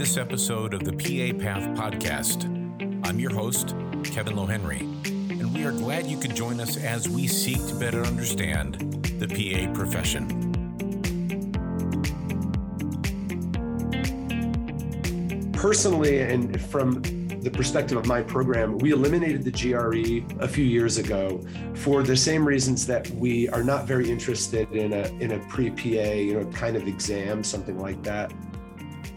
[0.00, 2.46] this episode of the PA Path Podcast.
[3.06, 7.26] I'm your host, Kevin Lohenry, and we are glad you could join us as we
[7.26, 8.76] seek to better understand
[9.18, 10.26] the PA profession.
[15.52, 17.02] Personally, and from
[17.42, 21.44] the perspective of my program, we eliminated the GRE a few years ago
[21.74, 26.12] for the same reasons that we are not very interested in a in a pre-PA,
[26.14, 28.32] you know, kind of exam, something like that.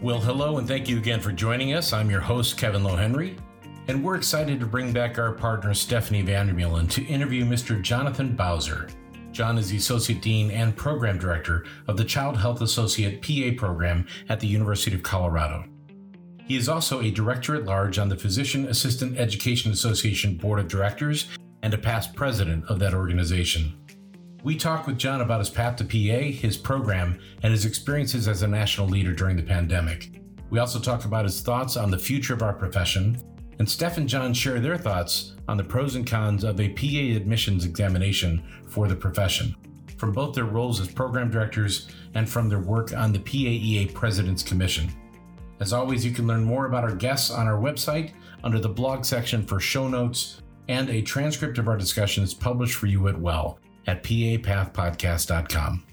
[0.04, 1.94] Well, hello, and thank you again for joining us.
[1.94, 3.38] I'm your host, Kevin Lohenry,
[3.88, 7.80] and we're excited to bring back our partner, Stephanie Vandermeulen, to interview Mr.
[7.80, 8.90] Jonathan Bowser.
[9.32, 14.06] Jon is the Associate Dean and Program Director of the Child Health Associate PA program
[14.28, 15.64] at the University of Colorado.
[16.46, 20.68] He is also a director at large on the Physician Assistant Education Association Board of
[20.68, 21.28] Directors
[21.62, 23.72] and a past president of that organization.
[24.44, 28.42] We talk with Jon about his path to PA, his program, and his experiences as
[28.42, 30.20] a national leader during the pandemic.
[30.50, 33.16] We also talk about his thoughts on the future of our profession,
[33.58, 37.16] and Steph and Jon share their thoughts on the pros and cons of a PA
[37.16, 39.56] admissions examination for the profession,
[39.96, 44.42] from both their roles as program directors and from their work on the PAEA President's
[44.42, 44.92] Commission.
[45.60, 49.06] As always, you can learn more about our guests on our website under the blog
[49.06, 53.18] section for show notes, and a transcript of our discussion is published for you at
[53.18, 55.84] well at papathpodcast.com.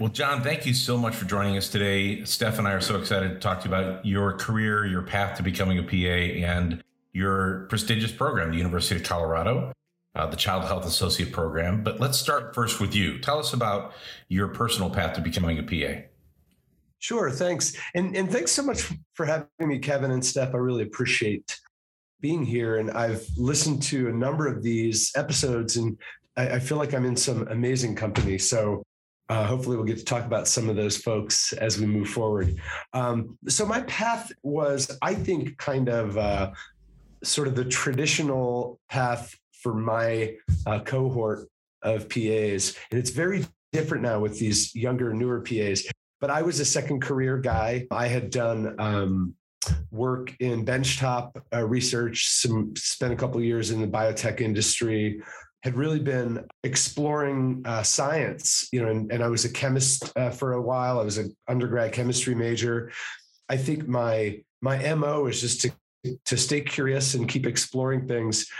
[0.00, 2.24] Well, Jon, thank you so much for joining us today.
[2.24, 5.36] Steph and I are so excited to talk to you about your career, your path
[5.36, 9.72] to becoming a PA, and your prestigious program, the University of Colorado,
[10.14, 11.82] uh, the Child Health Associate Program.
[11.82, 13.18] But let's start first with you.
[13.18, 13.92] Tell us about
[14.28, 16.02] your personal path to becoming a PA.
[16.98, 17.76] Sure, thanks.
[17.94, 20.54] And and thanks so much for having me, Kevin and Steph.
[20.54, 21.60] I really appreciate
[22.22, 22.78] being here.
[22.78, 25.98] And I've listened to a number of these episodes and
[26.36, 28.38] I, I feel like I'm in some amazing company.
[28.38, 28.82] So
[29.28, 32.58] uh, hopefully we'll get to talk about some of those folks as we move forward.
[32.94, 36.52] Um, so my path was, I think, kind of uh,
[37.22, 40.34] sort of the traditional path for my
[40.66, 41.48] uh, cohort
[41.82, 42.76] of PAs.
[42.90, 45.84] And it's very different now with these younger, newer PAs
[46.22, 47.84] but I was a second career guy.
[47.90, 49.34] I had done um,
[49.90, 55.22] work in benchtop uh, research, some spent a couple years in the biotech industry,
[55.62, 60.30] had really been exploring uh, science, you know, and, and, I was a chemist uh,
[60.30, 60.98] for a while.
[60.98, 62.90] I was an undergrad chemistry major.
[63.48, 65.72] I think my my mo is just to
[66.24, 68.50] to stay curious and keep exploring things.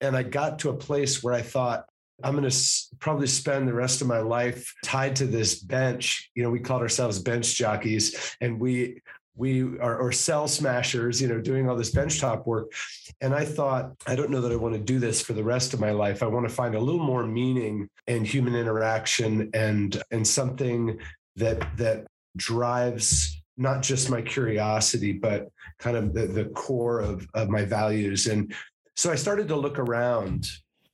[0.00, 1.86] And I got to a place where I thought
[2.22, 2.56] I'm going to
[3.00, 6.30] probably spend the rest of my life tied to this bench.
[6.36, 9.02] You know, we called ourselves bench jockeys, and we
[9.36, 11.20] we are or cell smashers.
[11.20, 12.72] You know, doing all this bench top work.
[13.20, 15.74] And I thought, I don't know that I want to do this for the rest
[15.74, 16.22] of my life.
[16.22, 20.98] I want to find a little more meaning in human interaction and and something
[21.36, 22.06] that that
[22.36, 28.26] drives not just my curiosity, but kind of the, the core of, of my values.
[28.26, 28.52] And
[28.96, 30.48] so I started to look around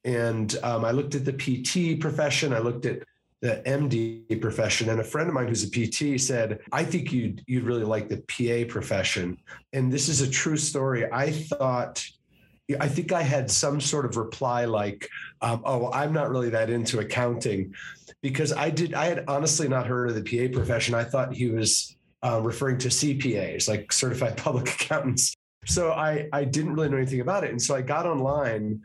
[0.05, 2.53] and um, I looked at the PT profession.
[2.53, 3.03] I looked at
[3.41, 7.43] the MD profession, and a friend of mine who's a PT said, "I think you'd
[7.47, 9.39] you'd really like the PA profession."
[9.73, 11.11] And this is a true story.
[11.11, 12.05] I thought.
[12.79, 15.09] I think I had some sort of reply like,
[15.41, 17.75] um, "Oh, I'm not really that into accounting,"
[18.23, 18.95] because I did.
[18.95, 20.95] I had honestly not heard of the PA profession.
[20.95, 25.35] I thought he was uh, referring to CPAs, like certified public accountants.
[25.67, 28.83] So I I didn't really know anything about it, and so I got online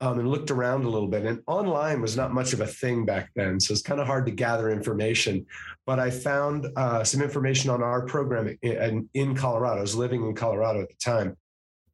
[0.00, 1.24] um, and looked around a little bit.
[1.24, 4.26] And online was not much of a thing back then, so it's kind of hard
[4.26, 5.46] to gather information.
[5.86, 9.78] But I found uh, some information on our program in, in, Colorado.
[9.78, 11.36] I was living in Colorado at the time.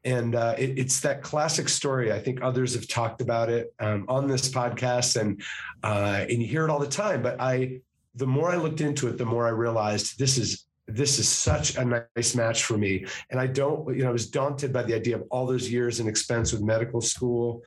[0.05, 2.13] And uh, it, it's that classic story.
[2.13, 5.41] I think others have talked about it um, on this podcast, and
[5.85, 7.23] uh, and you hear it all the time.
[7.23, 7.81] But I,
[8.17, 11.77] the more I looked into it, the more I realized this is this is such
[11.77, 11.85] a
[12.17, 13.07] nice match for me.
[13.31, 16.01] And I don't, you know, I was daunted by the idea of all those years
[16.01, 17.63] and expense with medical school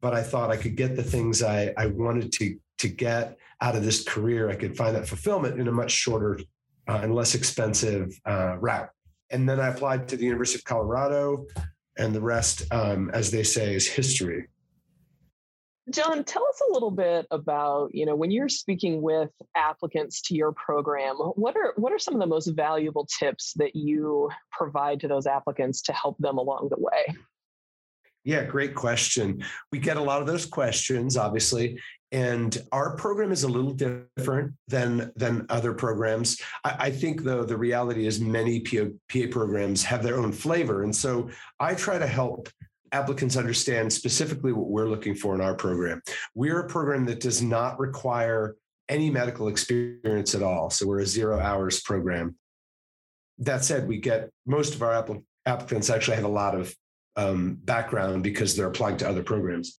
[0.00, 3.76] but I thought I could get the things I, I wanted to to get out
[3.76, 4.48] of this career.
[4.48, 6.40] I could find that fulfillment in a much shorter
[6.88, 8.88] uh, and less expensive uh, route.
[9.30, 11.46] And then I applied to the University of Colorado,
[11.98, 14.48] and the rest, um, as they say, is history.
[15.90, 20.34] Jon, tell us a little bit about, you know, when you're speaking with applicants to
[20.34, 25.00] your program, what are what are some of the most valuable tips that you provide
[25.00, 27.14] to those applicants to help them along the way?
[28.24, 29.42] Yeah, great question.
[29.72, 31.80] We get a lot of those questions, obviously,
[32.12, 36.40] and our program is a little different than than other programs.
[36.64, 40.82] I, I think, though, the reality is many PA, PA programs have their own flavor,
[40.82, 42.48] and so I try to help
[42.92, 46.02] applicants understand specifically what we're looking for in our program.
[46.34, 48.56] We're a program that does not require
[48.88, 52.34] any medical experience at all, so we're a zero hours program
[53.40, 54.92] that said, we get most of our
[55.46, 56.74] applicants actually have a lot of
[57.16, 59.78] um, background because they're applying to other programs.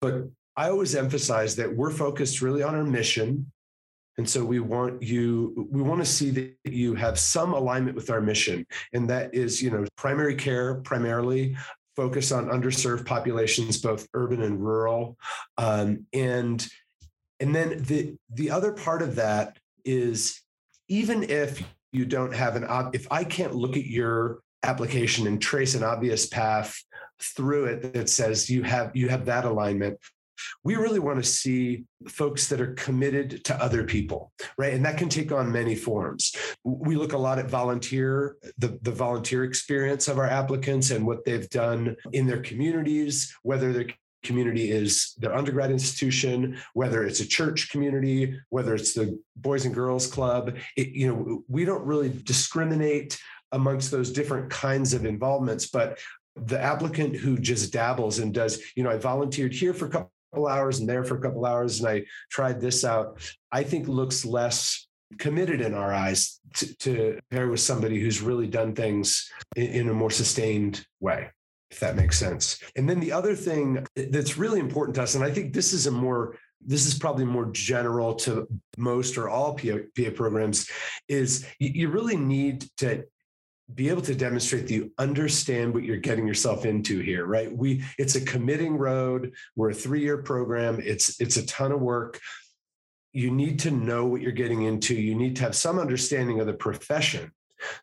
[0.00, 3.50] But I always emphasize that we're focused really on our mission.
[4.18, 8.10] And so we want you, we want to see that you have some alignment with
[8.10, 8.66] our mission.
[8.92, 11.56] And that is, you know, primary care primarily,
[11.96, 15.16] focus on underserved populations, both urban and rural.
[15.56, 16.66] Um, and
[17.40, 20.40] and then the the other part of that is
[20.88, 25.74] even if you don't have an if I can't look at your application and trace
[25.74, 26.82] an obvious path
[27.20, 29.98] through it that says you have you have that alignment.
[30.64, 34.74] We really want to see folks that are committed to other people right?
[34.74, 36.34] And that can take on many forms.
[36.64, 41.24] We look a lot at volunteer the, the volunteer experience of our applicants and what
[41.24, 43.86] they've done in their communities whether their
[44.24, 49.74] community is their undergrad institution whether it's a church community whether it's the boys and
[49.74, 50.56] girls club.
[50.76, 53.18] It, you know we don't really discriminate
[53.52, 55.98] amongst those different kinds of involvements but
[56.34, 60.10] the applicant who just dabbles and does you know i volunteered here for a couple
[60.48, 63.20] hours and there for a couple hours and I tried this out,
[63.50, 64.86] I think looks less
[65.18, 69.88] committed in our eyes to, to pair with somebody who's really done things in, in
[69.88, 71.30] a more sustained way
[71.70, 72.62] if that makes sense.
[72.76, 75.86] And then the other thing that's really important to us, and I think this is
[75.86, 78.46] a more this is probably more general to
[78.76, 80.70] most or all PA, PA programs,
[81.08, 83.04] is you really need to
[83.74, 87.54] be able to demonstrate that you understand what you're getting yourself into here right?
[87.54, 89.32] We it's a committing road.
[89.56, 90.80] We're a three year program.
[90.82, 92.20] It's it's a ton of work.
[93.12, 94.94] You need to know what you're getting into.
[94.94, 97.32] You need to have some understanding of the profession.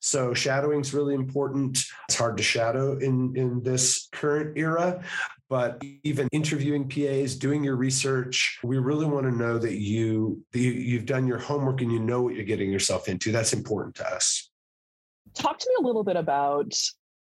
[0.01, 1.79] So shadowing is really important.
[2.09, 5.03] It's hard to shadow in in this current era
[5.49, 10.59] but even interviewing PAs, doing your research, we really want to know that you, that
[10.59, 13.31] you you've done your homework and you know what you're getting yourself into.
[13.31, 14.48] That's important to us.
[15.33, 16.73] Talk to me a little bit about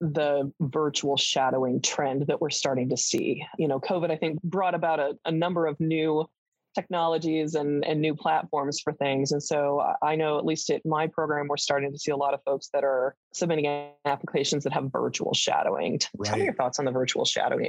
[0.00, 3.44] the virtual shadowing trend that we're starting to see.
[3.58, 6.26] You know, COVID, I think, brought about a, a number of new
[6.74, 9.32] technologies and, and new platforms for things.
[9.32, 12.16] And so uh, I know, at least at my program, we're starting to see a
[12.16, 16.00] lot of folks that are submitting applications that have virtual shadowing.
[16.16, 16.28] Right.
[16.28, 17.64] Tell me your thoughts on the virtual shadowing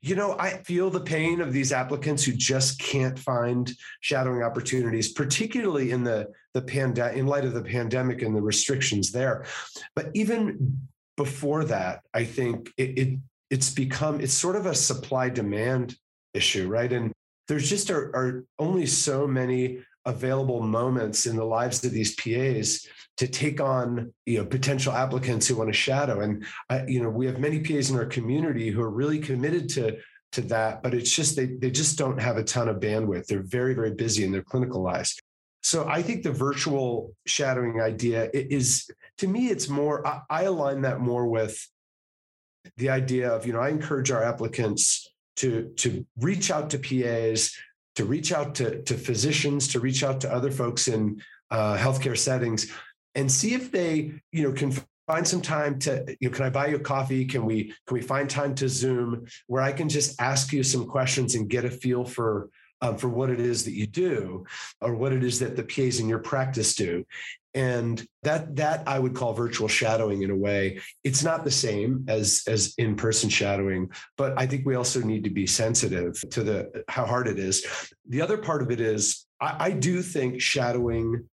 [0.00, 3.70] you know, I feel the pain of these applicants who just can't find
[4.00, 9.10] shadowing opportunities, particularly in the the pandemic, in light of the pandemic and the restrictions
[9.12, 9.44] there.
[9.94, 10.78] But even
[11.16, 13.18] before that, I think it, it
[13.50, 15.96] it's become it's sort of a supply demand
[16.32, 16.92] issue, right?
[16.92, 17.12] And
[17.48, 22.86] there's just are, are only so many available moments in the lives of these PAs
[23.16, 26.20] to take on you know potential applicants who want to shadow.
[26.20, 29.68] And I, you know we have many PAs in our community who are really committed
[29.70, 29.96] to
[30.32, 33.26] to that but it's just they they just don't have a ton of bandwidth.
[33.26, 35.18] They're very very busy in their clinical lives.
[35.62, 40.82] So I think the virtual shadowing idea is to me it's more I, I align
[40.82, 41.66] that more with
[42.76, 47.56] the idea of you know I encourage our applicants to to reach out to PAs
[47.96, 52.18] to reach out to, to physicians, to reach out to other folks in uh, healthcare
[52.18, 52.72] settings
[53.14, 54.72] and see if they, you know, can
[55.06, 57.24] find some time to, you know, can I buy you a coffee?
[57.24, 60.86] Can we, can we find time to Zoom where I can just ask you some
[60.86, 62.48] questions and get a feel for,
[62.80, 64.44] um, for what it is that you do
[64.80, 67.04] or what it is that the PAs in your practice do.
[67.54, 70.80] And that that I would call virtual shadowing in a way.
[71.04, 75.30] It's not the same as as in-person shadowing, but I think we also need to
[75.30, 77.64] be sensitive to the how hard it is.
[78.08, 81.28] The other part of it is I, I do think shadowing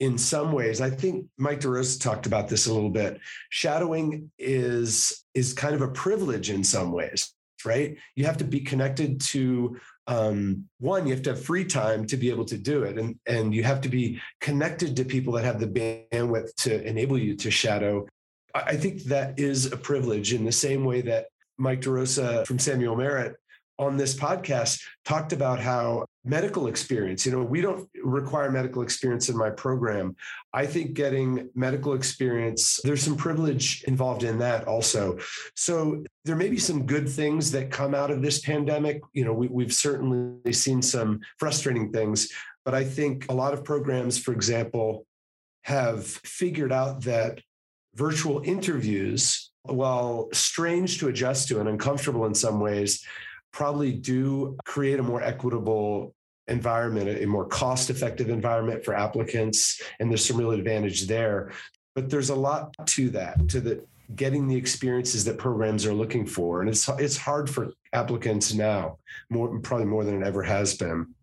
[0.00, 3.18] in some ways i think mike derosa talked about this a little bit
[3.48, 7.32] shadowing is is kind of a privilege in some ways
[7.64, 7.96] right?
[8.14, 12.16] You have to be connected to um, one you have to have free time to
[12.16, 15.44] be able to do it and and you have to be connected to people that
[15.44, 18.06] have the bandwidth to enable you to shadow.
[18.54, 21.26] I think that is a privilege in the same way that
[21.58, 23.34] mike derosa from samuel merritt
[23.78, 29.28] on this podcast talked about how medical experience you know we don't require medical experience
[29.28, 30.16] in my program.
[30.52, 35.18] I think getting medical experience there's some privilege involved in that also.
[35.54, 39.02] So there may be some good things that come out of this pandemic.
[39.12, 42.32] You know we, we've certainly seen some frustrating things
[42.66, 45.06] but i think a lot of programs for example
[45.62, 47.40] have figured out that
[47.94, 53.04] virtual interviews while strange to adjust to and uncomfortable in some ways
[53.56, 56.14] probably do create a more equitable
[56.46, 59.80] environment, a more cost effective environment for applicants.
[59.98, 61.52] And there's some real advantage there.
[61.94, 63.82] But there's a lot to that, to the
[64.14, 66.60] getting the experiences that programs are looking for.
[66.60, 68.98] And it's it's hard for applicants now,
[69.30, 71.14] more probably more than it ever has been.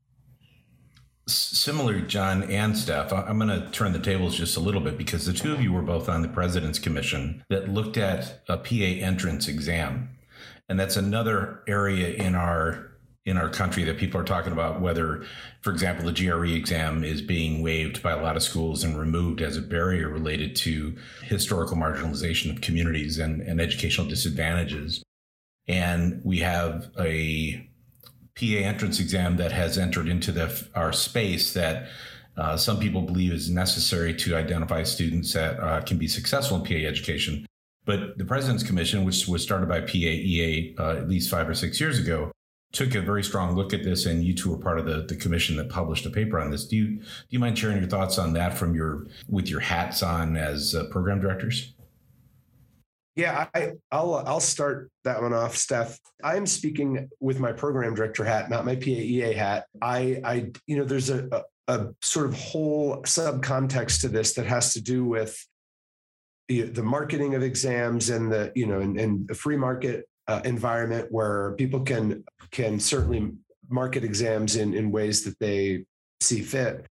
[1.28, 5.26] Similar, John and Steph, I'm going to turn the tables just a little bit because
[5.26, 8.74] the two of you were both on the President's Commission that looked at a PA
[8.74, 10.10] entrance exam.
[10.70, 12.90] And that's another area in our
[13.26, 15.24] in our country that people are talking about whether,
[15.62, 19.42] for example, the GRE exam is being waived by a lot of schools and removed
[19.42, 25.02] as a barrier related to historical marginalization of communities and, and educational disadvantages.
[25.70, 27.66] And we have a
[28.36, 31.88] PA entrance exam that has entered into the our space that
[32.36, 36.64] uh, some people believe is necessary to identify students that uh, can be successful in
[36.66, 37.46] PA education.
[37.86, 41.80] But the President's Commission, which was started by PAEA uh, at least five or six
[41.80, 42.32] years ago,
[42.72, 45.16] took a very strong look at this, and you two were part of the, the
[45.16, 46.66] commission that published a paper on this.
[46.66, 50.02] Do you do you mind sharing your thoughts on that from your with your hats
[50.02, 51.74] on as uh, program directors?
[53.16, 56.00] Yeah, I, will I'll start that one off, Steph.
[56.24, 59.66] I'm speaking with my program director hat, not my PAEA hat.
[59.80, 64.48] I, I, you know, there's a, a, a sort of whole subcontext to this that
[64.48, 65.38] has to do with
[66.48, 71.08] the, marketing of exams and the, you know, and, and the free market uh, environment
[71.12, 73.32] where people can can certainly
[73.70, 75.86] market exams in in ways that they
[76.22, 76.86] see fit.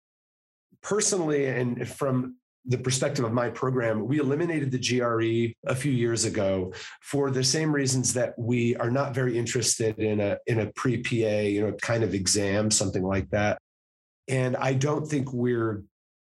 [0.83, 6.25] Personally, and from the perspective of my program, we eliminated the GRE a few years
[6.25, 10.73] ago for the same reasons that we are not very interested in a in a
[10.73, 13.59] pre-PA, you know, kind of exam, something like that.
[14.29, 15.83] And I don't think we're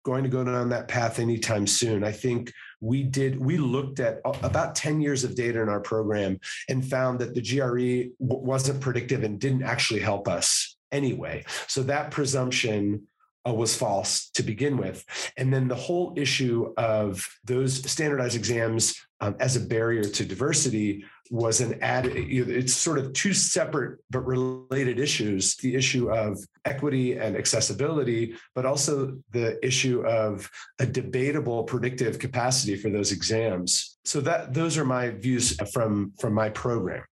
[0.04, 2.04] going to go down that path anytime soon.
[2.04, 2.52] I think
[2.86, 6.40] we did we looked at uh, about 10 years of data in our program
[6.70, 11.44] and found that the GRE wasn't predictive and didn't actually help us anyway.
[11.68, 13.08] So that presumption
[13.48, 15.04] uh, was false to begin with.
[15.38, 21.06] And then the whole issue of those standardized exams um, as a barrier to diversity
[21.32, 27.18] was an add it's sort of two separate but related issues the issue of equity
[27.18, 30.48] and accessibility but also the issue of
[30.78, 36.32] a debatable predictive capacity for those exams so that those are my views from from
[36.32, 37.04] my program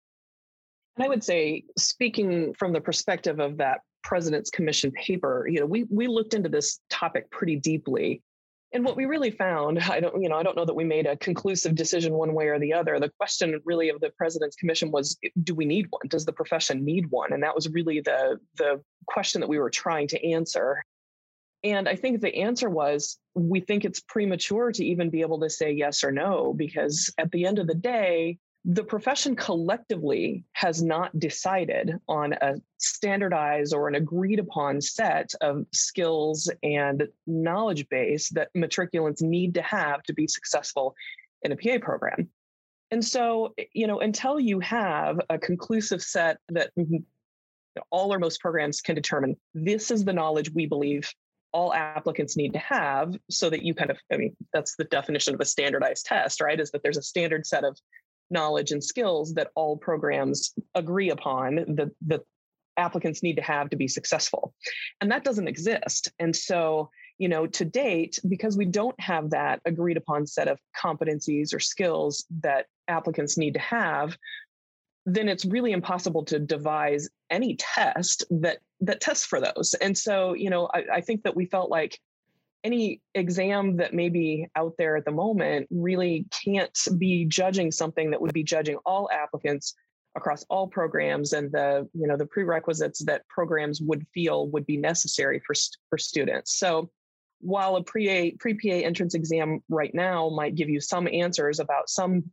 [0.95, 5.65] and I would say, speaking from the perspective of that president's commission paper, you know,
[5.65, 8.21] we we looked into this topic pretty deeply.
[8.73, 11.05] And what we really found, I don't, you know, I don't know that we made
[11.05, 12.99] a conclusive decision one way or the other.
[12.99, 16.07] The question really of the president's commission was, do we need one?
[16.07, 17.33] Does the profession need one?
[17.33, 20.83] And that was really the the question that we were trying to answer.
[21.63, 25.49] And I think the answer was we think it's premature to even be able to
[25.49, 30.81] say yes or no, because at the end of the day, the profession collectively has
[30.81, 38.29] not decided on a standardized or an agreed upon set of skills and knowledge base
[38.29, 40.95] that matriculants need to have to be successful
[41.41, 42.29] in a PA program.
[42.89, 46.97] And so, you know, until you have a conclusive set that mm-hmm,
[47.89, 51.11] all or most programs can determine this is the knowledge we believe
[51.51, 55.33] all applicants need to have so that you kind of i mean that's the definition
[55.33, 57.77] of a standardized test right is that there's a standard set of
[58.33, 62.21] knowledge and skills that all programs agree upon that the
[62.75, 64.53] applicants need to have to be successful.
[64.99, 66.11] And that doesn't exist.
[66.19, 70.59] And so, you know, to date, because we don't have that agreed upon set of
[70.75, 74.17] competencies or skills that applicants need to have,
[75.05, 79.75] then it's really impossible to devise any test that that tests for those.
[79.75, 81.99] And so, you know, I, I think that we felt like
[82.63, 88.11] any exam that may be out there at the moment really can't be judging something
[88.11, 89.75] that would be judging all applicants
[90.15, 94.77] across all programs and the you know the prerequisites that programs would feel would be
[94.77, 95.55] necessary for
[95.89, 96.57] for students.
[96.57, 96.89] So
[97.39, 101.89] while a pre pre PA entrance exam right now might give you some answers about
[101.89, 102.23] some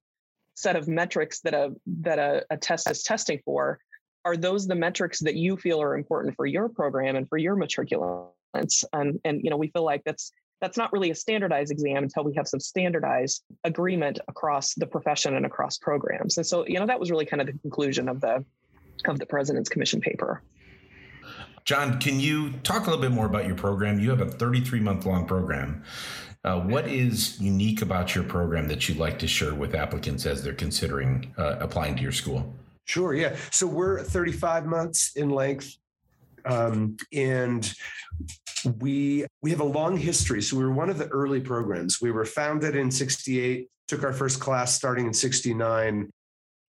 [0.55, 3.81] set of metrics that a that a, a test is testing for
[4.25, 7.57] are those the metrics that you feel are important for your program and for your
[7.57, 8.85] matriculants?
[8.93, 12.23] And and you know we feel like that's that's not really a standardized exam until
[12.23, 16.37] we have some standardized agreement across the profession and across programs.
[16.37, 18.45] And so you know that was really kind of the conclusion of the
[19.07, 20.43] of the president's commission paper.
[21.65, 23.99] Jon can you talk a little bit more about your program?
[23.99, 25.83] You have a 33 month long program.
[26.43, 30.43] Uh, what is unique about your program that you'd like to share with applicants as
[30.43, 32.55] they're considering uh, applying to your school
[32.91, 33.15] Sure.
[33.15, 33.37] Yeah.
[33.53, 35.77] So we're 35 months in length.
[36.45, 37.73] Um, and
[38.81, 40.43] we we have a long history.
[40.43, 42.01] So we were one of the early programs.
[42.01, 46.11] We were founded in 68, took our first class starting in 69.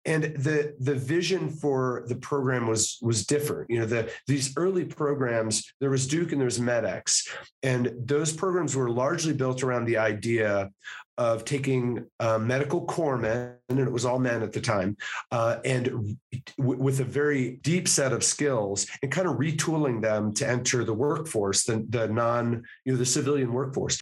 [0.09, 4.83] And the the vision for the program was was different you know the these early
[4.83, 7.29] programs there was duke and there was MEDEX
[7.63, 10.71] and those programs were largely built around the idea
[11.19, 14.95] of taking uh, medical corps men, and it was all men at the time,
[15.33, 16.17] uh, and
[16.57, 20.85] w- with a very deep set of skills, and kind of retooling them to enter
[20.85, 23.99] the workforce, the, the non, you know, the civilian workforce.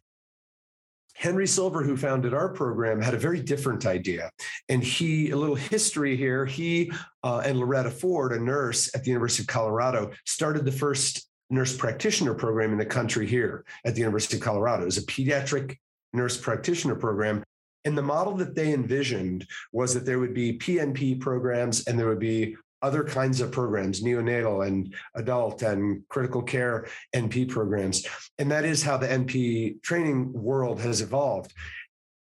[1.18, 4.30] Henry Silver, who founded our program, had a very different idea.
[4.68, 6.92] And he, a little history here, he
[7.24, 11.76] uh, and Loretta Ford, a nurse at the University of Colorado, started the first nurse
[11.76, 14.84] practitioner program in the country here at the University of Colorado.
[14.84, 15.76] It was a pediatric
[16.12, 17.42] nurse practitioner program.
[17.84, 22.08] And the model that they envisioned was that there would be PNP programs and there
[22.08, 28.06] would be other kinds of programs, neonatal and adult and critical care NP programs.
[28.38, 31.52] And that is how the NP training world has evolved.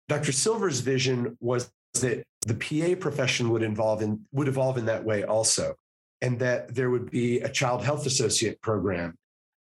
[0.08, 0.32] Dr.
[0.32, 5.24] Silver's vision was that the PA profession would involve in would evolve in that way
[5.24, 5.74] also,
[6.20, 9.16] and that there would be a child health associate program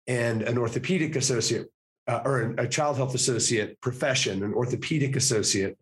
[0.07, 1.67] and an orthopedic associate
[2.07, 5.77] uh, or a child health associate profession, an orthopedic associate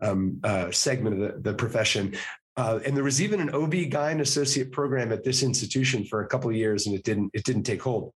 [0.00, 2.14] um, uh, segment of the, the profession,
[2.56, 6.50] uh, and there was even an OB-GYN associate program at this institution for a couple
[6.50, 8.12] of years, and it didn't it didn't take hold.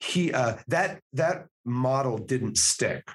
[0.00, 3.08] He uh, that that model didn't stick,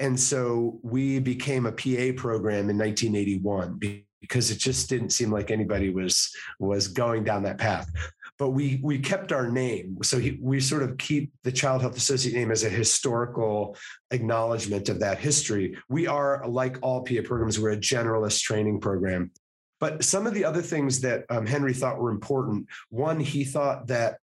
[0.00, 3.78] and so we became a PA program in 1981
[4.20, 7.90] because it just didn't seem like anybody was was going down that path.
[8.38, 11.96] But we we kept our name, so he, we sort of keep the Child Health
[11.96, 13.76] Associate name as a historical
[14.12, 15.76] acknowledgement of that history.
[15.90, 19.30] We are like all PA programs, we're a generalist training program.
[19.80, 23.86] But some of the other things that um, Henry thought were important one, he thought
[23.88, 24.18] that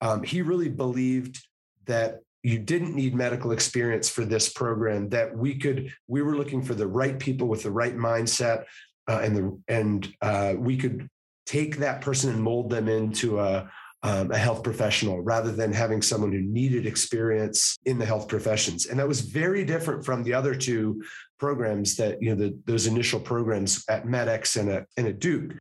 [0.00, 1.44] um, he really believed
[1.86, 6.62] that you didn't need medical experience for this program that we could we were looking
[6.62, 8.64] for the right people with the right mindset
[9.08, 11.08] uh, and the and uh, we could
[11.44, 13.70] take that person and mold them into a
[14.02, 18.86] um, a health professional rather than having someone who needed experience in the health professions.
[18.86, 21.02] And that was very different from the other two
[21.40, 25.56] programs that, you know, the, those initial programs at MEDEX and at, and at Duke.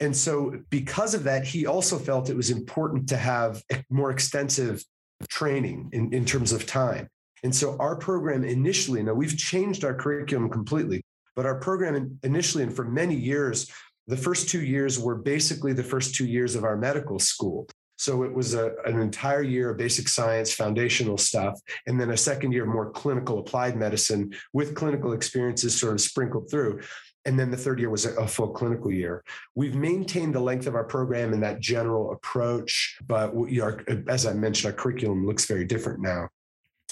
[0.00, 4.82] And so, because of that, he also felt it was important to have more extensive
[5.28, 7.08] training in, in terms of time.
[7.44, 11.04] And so, our program initially, now we've changed our curriculum completely,
[11.36, 13.70] but our program initially and for many years
[14.08, 17.68] the first two years were basically the first two years of our medical school.
[18.02, 22.16] So it was a, an entire year of basic science, foundational stuff, and then a
[22.16, 26.80] second year of more clinical applied medicine with clinical experiences sort of sprinkled through.
[27.26, 29.22] And then the third year was a, full clinical year.
[29.54, 34.32] We've maintained the length of our program and that general approach, but are, as I
[34.32, 36.28] mentioned, our curriculum looks very different now.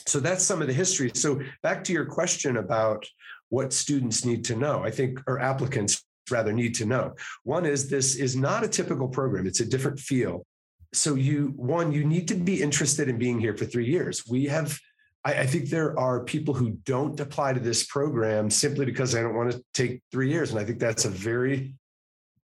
[0.07, 1.11] So that's some of the history.
[1.15, 3.05] So back to your question about
[3.49, 7.17] what students need to know, I think, or applicants rather need to know.
[7.43, 10.47] One is this is not a typical program, it's a different feel.
[10.93, 14.25] So, you, one, you need to be interested in being here for three years.
[14.29, 14.79] We have
[15.25, 19.23] I, I, think there are people who don't apply to this program simply because they
[19.23, 20.51] don't want to take three years.
[20.51, 21.75] And I think that's a very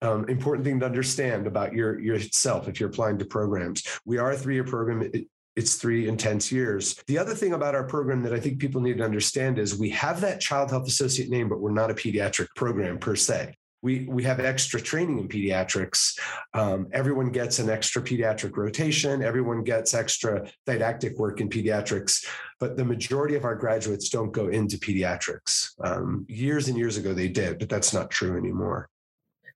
[0.03, 3.83] um, important thing to understand about your yourself if you're applying to programs.
[4.05, 5.03] We are a three-year program.
[5.03, 7.01] It, it's three intense years.
[7.07, 9.89] The other thing about our program that I think people need to understand is we
[9.91, 14.05] have that child health associate name, but we're not a pediatric program per se we
[14.09, 16.19] we have extra training in pediatrics.
[16.55, 19.23] Um, everyone gets an extra pediatric rotation.
[19.23, 22.27] Everyone gets extra didactic work in pediatrics,
[22.59, 25.71] but the majority of our graduates don't go into pediatrics.
[25.85, 28.91] Um, years and years ago they did, but that's not true anymore.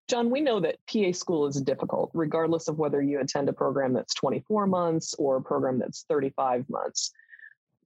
[0.09, 3.93] Jon, we know that PA school is difficult, regardless of whether you attend a program
[3.93, 7.11] that's 24 months or a program that's 35 months.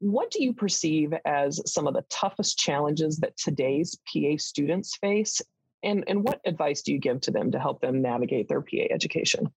[0.00, 5.40] What do you perceive as some of the toughest challenges that today's PA students face?
[5.85, 8.88] And, and what advice do you give to them to help them navigate their PA
[8.90, 9.53] education?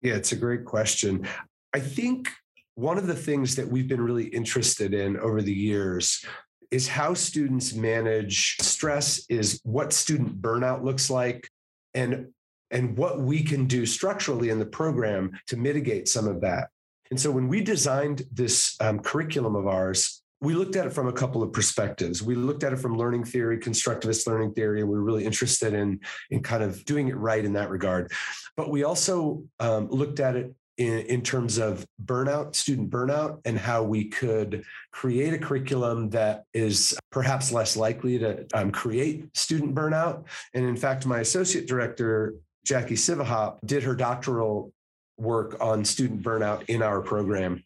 [0.00, 1.26] Yeah, it's a great question.
[1.74, 2.28] I think
[2.76, 6.24] one of the things that we've been really interested in over the years
[6.70, 11.48] is how students manage stress, is what student burnout looks like,
[11.94, 12.28] and
[12.72, 16.68] and what we can do structurally in the program to mitigate some of that.
[17.10, 21.08] And so when we designed this um, curriculum of ours, we looked at it from
[21.08, 22.22] a couple of perspectives.
[22.22, 25.72] We looked at it from learning theory, constructivist learning theory, and we are really interested
[25.72, 28.12] in, in kind of doing it right in that regard.
[28.56, 33.58] But we also um, looked at it in, in, terms of burnout, student burnout, and
[33.58, 39.74] how we could create a curriculum that is perhaps less likely to um, create student
[39.74, 40.24] burnout.
[40.52, 44.72] And in fact, my associate director, Jackie Sivahop, did her doctoral
[45.16, 47.64] work on student burnout in our program.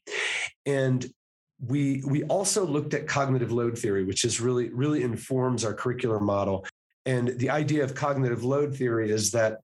[0.66, 1.04] And
[1.66, 6.20] we we also looked at cognitive load theory which is really really informs our curricular
[6.20, 6.64] model
[7.06, 9.60] And the idea of cognitive load theory is that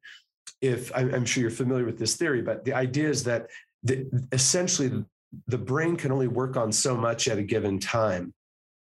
[0.60, 3.50] if I'm sure you're familiar with this theory, but the idea is that
[3.82, 5.04] the, essentially
[5.46, 8.32] the brain can only work on so much at a given time.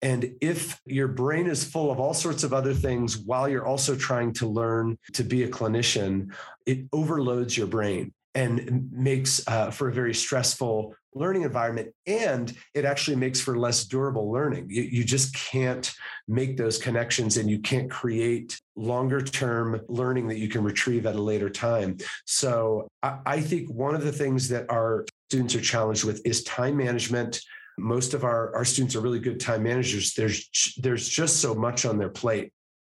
[0.02, 3.96] And if your brain is full of all sorts of other things while you're also
[3.96, 6.32] trying to learn to be a clinician,
[6.66, 12.84] it overloads your brain and makes uh, for a very stressful learning environment and it
[12.84, 14.66] actually makes for less durable learning.
[14.70, 15.92] You, you just can't
[16.26, 21.14] make those connections and you can't create longer term learning that you can retrieve at
[21.14, 21.98] a later time.
[22.24, 26.42] So I, I think one of the things that our students are challenged with is
[26.44, 27.40] time management.
[27.78, 30.14] Most of our, our students are really good time managers.
[30.14, 32.52] There's there's just so much on their plate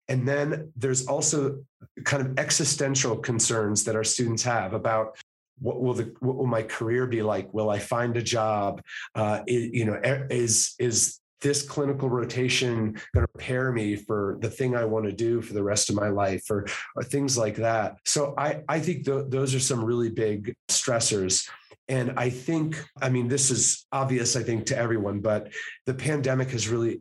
[0.09, 1.65] and then there's also
[2.05, 5.17] kind of existential concerns that our students have about
[5.61, 7.53] what will the what will my career be like?
[7.55, 8.83] Will I find a job?
[9.15, 14.77] Uh, you know, is is this clinical rotation going to prepare me for the thing
[14.77, 17.97] I want to do for the rest of my life, or, or things like that?
[18.05, 21.49] So I I think th- those are some really big stressors.
[21.89, 25.53] And I think, I mean, this is obvious, I think, to everyone, but
[25.85, 27.01] the pandemic has really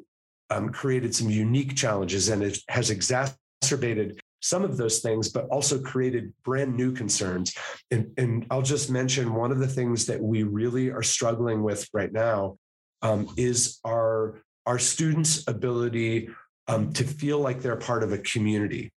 [0.52, 5.80] um, created some unique challenges and it has exacerbated some of those things, but also
[5.80, 7.56] created brand new concerns.
[7.92, 11.88] And, and I'll just mention one of the things that we really are struggling with
[11.94, 12.58] right now
[13.02, 16.30] um, is our, our students' ability
[16.68, 18.92] um, to feel like they're part of a community.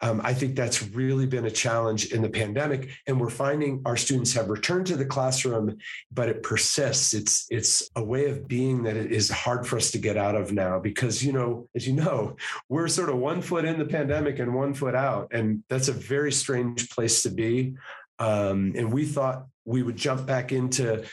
[0.00, 3.96] Um, I think that's really been a challenge in the pandemic, and we're finding our
[3.96, 5.78] students have returned to the classroom,
[6.12, 7.14] but it persists.
[7.14, 10.36] It's it's a way of being that it is hard for us to get out
[10.36, 12.36] of now because you know, as you know,
[12.68, 15.92] we're sort of one foot in the pandemic and one foot out, and that's a
[15.92, 17.74] very strange place to be.
[18.20, 21.04] Um, and we thought we would jump back into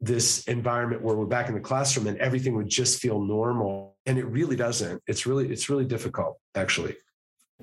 [0.00, 4.16] this environment where we're back in the classroom and everything would just feel normal, and
[4.16, 5.02] it really doesn't.
[5.08, 6.96] It's really it's really difficult, actually.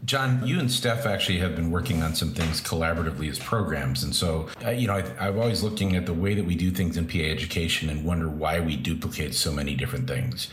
[0.04, 4.04] Jon, you and Steph actually have been working on some things collaboratively as programs.
[4.04, 6.98] And so, you know, I, am always looking at the way that we do things
[6.98, 10.50] in PA education and wonder why we duplicate so many different things.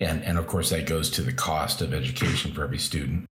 [0.00, 3.26] And, and of course, that goes to the cost of education for every student.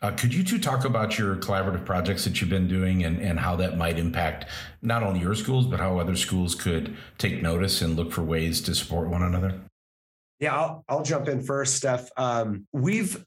[0.00, 3.40] Uh, could you two talk about your collaborative projects that you've been doing and, and
[3.40, 4.46] how that might impact
[4.80, 8.60] not only your schools, but how other schools could take notice and look for ways
[8.60, 9.60] to support one another?
[10.38, 12.08] Yeah, I'll, I'll jump in first, Steph.
[12.16, 13.24] Um, we've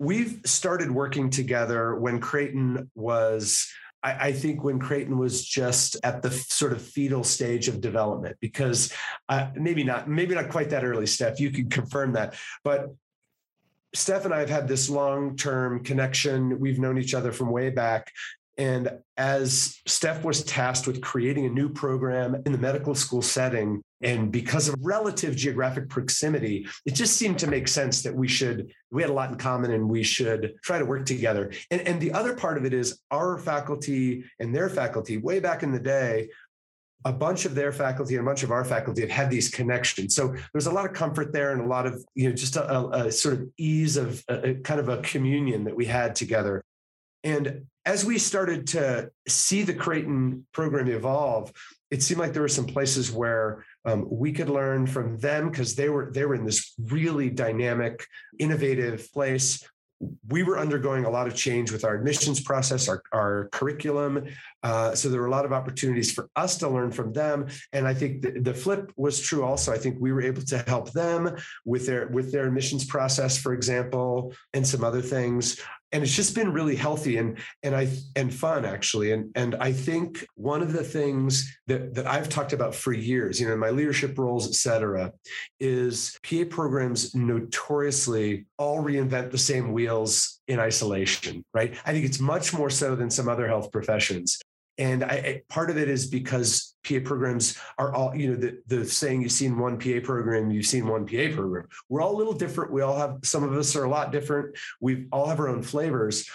[0.00, 3.70] we've started working together when Creighton was
[4.02, 8.90] I, think when Creighton was just at the sort of fetal stage of development, because
[9.28, 11.38] uh, maybe not, maybe not quite that early, Steph.
[11.38, 12.34] You can confirm that,
[12.64, 12.94] but
[13.92, 16.58] Steph and I have had this long-term connection.
[16.58, 18.10] We've known each other from way back.
[18.56, 23.82] And as Steph was tasked with creating a new program in the medical school setting,
[24.02, 28.72] and because of relative geographic proximity, it just seemed to make sense that we should,
[28.90, 31.52] we had a lot in common and we should try to work together.
[31.70, 35.62] And, and the other part of it is our faculty and their faculty, way back
[35.62, 36.30] in the day,
[37.04, 40.14] a bunch of their faculty and a bunch of our faculty have had these connections.
[40.14, 42.70] So there's a lot of comfort there and a lot of, you know, just a,
[42.70, 46.62] a, a sort of ease of a, kind of a communion that we had together.
[47.24, 51.52] And as we started to see the Creighton program evolve,
[51.90, 55.74] it seemed like there were some places where um, we could learn from them because
[55.74, 58.04] they were they were in this really dynamic,
[58.38, 59.66] innovative place.
[60.28, 64.28] We were undergoing a lot of change with our admissions process, our, our curriculum.
[64.62, 67.48] Uh, so there were a lot of opportunities for us to learn from them.
[67.74, 69.74] And I think the, the flip was true also.
[69.74, 73.52] I think we were able to help them with their with their admissions process, for
[73.52, 75.60] example, and some other things
[75.92, 79.12] and it's just been really healthy and and I and fun actually.
[79.12, 83.40] And and I think one of the things that that I've talked about for years,
[83.40, 85.12] you know, in my leadership roles, et cetera,
[85.58, 91.74] is PA programs notoriously all reinvent the same wheels in isolation, right?
[91.84, 94.38] I think it's much more so than some other health professions.
[94.80, 98.84] And I, part of it is because PA programs are all, you know, the, the
[98.86, 101.68] saying you've seen one PA program, you've seen one PA program.
[101.90, 102.72] We're all a little different.
[102.72, 104.56] We all have, some of us are a lot different.
[104.80, 106.28] We all have our own flavors,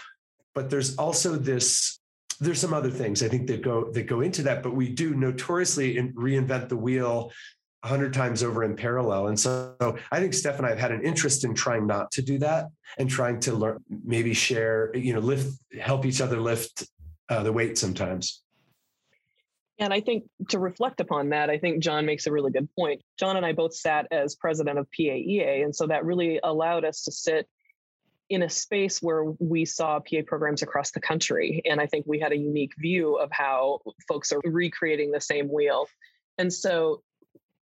[0.54, 2.00] but there's also this
[2.42, 5.16] there's some other things I think that go that go into that, but we do
[5.16, 7.32] notoriously reinvent the wheel
[7.82, 9.28] a hundred times over in parallel.
[9.28, 9.76] And so
[10.12, 12.68] I think Steph and I have had an interest in trying not to do that
[12.98, 16.86] and trying to learn, maybe share, you know, lift, help each other lift
[17.30, 18.42] uh, the weight sometimes.
[19.78, 23.02] And I think to reflect upon that, I think Jon makes a really good point.
[23.20, 25.64] Jon and I both sat as president of PAEA.
[25.64, 27.48] And so that really allowed us to sit
[28.30, 31.62] in a space where we saw PA programs across the country.
[31.66, 35.52] And I think we had a unique view of how folks are recreating the same
[35.52, 35.88] wheel.
[36.38, 37.04] And so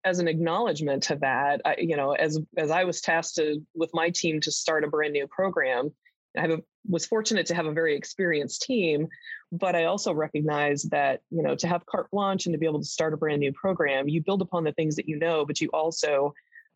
[0.03, 3.91] as an acknowledgement to that, I, you know, as as I was tasked to, with
[3.93, 5.91] my team to start a brand new program,
[6.37, 9.07] I was fortunate to have a very experienced team,
[9.51, 12.79] but I also recognize that you know to have carte blanche and to be able
[12.79, 15.59] to start a brand new program, you build upon the things that you know, but
[15.59, 16.33] you also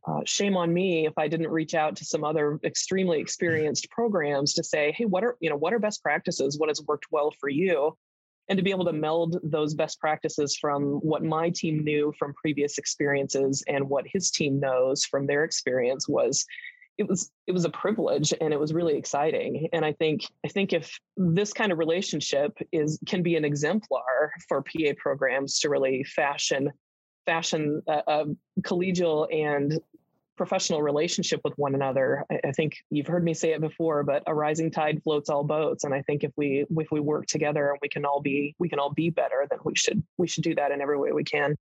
[0.07, 4.53] uh, shame on me if I didn't reach out to some other extremely experienced programs
[4.53, 6.59] to say, hey, what are you know what are best practices?
[6.59, 7.97] What has worked well for you?
[8.47, 12.35] And to be able to meld those best practices from what my team knew from
[12.35, 16.45] previous experiences and what his team knows from their experience was
[16.97, 20.47] it was it was a privilege and it was really exciting and i think i
[20.47, 25.69] think if this kind of relationship is can be an exemplar for pa programs to
[25.69, 26.71] really fashion
[27.25, 28.25] fashion a, a
[28.61, 29.79] collegial and
[30.37, 32.25] professional relationship with one another.
[32.29, 35.45] I, I, think you've heard me say it before, but a rising tide floats all
[35.45, 35.85] boats.
[35.85, 38.67] And I think if we if we work together and we can all be we
[38.69, 41.23] can all be better, then we should we should do that in every way we
[41.23, 41.55] can.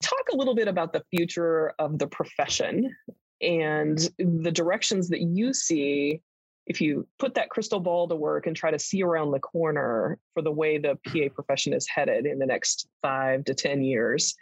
[0.00, 2.94] Talk a little bit about the future of the profession
[3.40, 6.20] and the directions that you see
[6.66, 10.18] if you put that crystal ball to work and try to see around the corner
[10.34, 11.28] for the way the mm-hmm.
[11.28, 14.34] PA profession is headed in the next five to 10 years,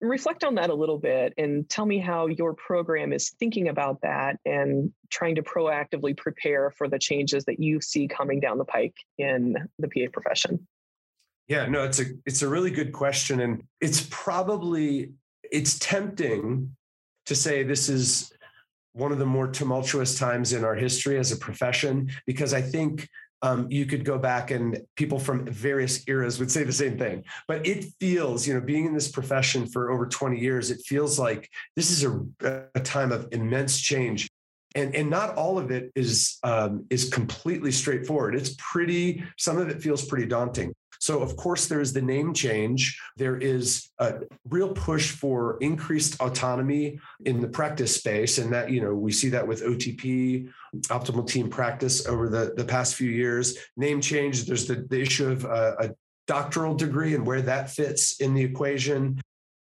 [0.00, 4.00] reflect on that a little bit and tell me how your program is thinking about
[4.02, 8.64] that and trying to proactively prepare for the changes that you see coming down the
[8.64, 10.66] pike in the PA profession.
[11.48, 15.12] Yeah, no, it's a it's a really good question and it's probably
[15.50, 16.76] it's tempting
[17.28, 18.32] to say this is
[18.92, 23.08] one of the more tumultuous times in our history as a profession because I think
[23.42, 27.22] um, you could go back and people from various eras would say the same thing.
[27.46, 31.18] But it feels, you know, being in this profession for over 20 years, it feels
[31.18, 34.28] like this is a, a time of immense change.
[34.74, 38.34] And, and not all of it is um, is completely straightforward.
[38.34, 39.24] It's pretty.
[39.38, 40.74] Some of it feels pretty daunting.
[41.00, 43.00] So, of course, there's the name change.
[43.16, 48.38] There is a real push for increased autonomy in the practice space.
[48.38, 50.50] And that, you know, we see that with OTP,
[50.86, 53.56] optimal team practice over the, the past few years.
[53.76, 55.90] Name change, there's the, the issue of a, a
[56.26, 59.20] doctoral degree and where that fits in the equation.